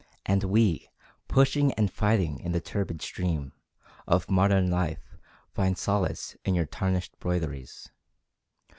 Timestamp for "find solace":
5.53-6.35